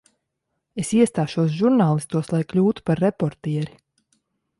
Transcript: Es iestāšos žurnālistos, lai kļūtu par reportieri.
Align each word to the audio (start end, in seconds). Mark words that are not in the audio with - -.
Es 0.83 0.93
iestāšos 0.99 1.51
žurnālistos, 1.59 2.31
lai 2.35 2.39
kļūtu 2.53 2.85
par 2.91 3.03
reportieri. 3.05 3.77